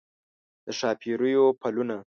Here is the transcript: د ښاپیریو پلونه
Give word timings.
د 0.65 0.67
ښاپیریو 0.79 1.45
پلونه 1.61 1.97